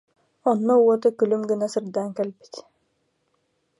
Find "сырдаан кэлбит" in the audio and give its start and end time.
1.73-2.53